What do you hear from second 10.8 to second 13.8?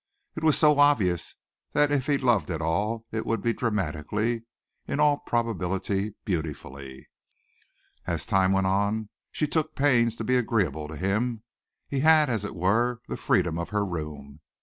to him. He had, as it were, the freedom of